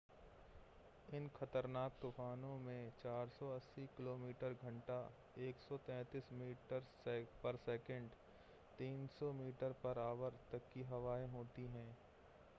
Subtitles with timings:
[1.09, 4.97] इन ख़तरनाक तूफ़ानों में 480 किमी/घंटा
[5.39, 8.09] 133मी/सेकंड;
[8.79, 11.97] 300mph तक की हवाएँ होती हैं